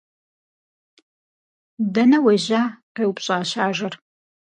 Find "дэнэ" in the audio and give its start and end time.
1.93-2.17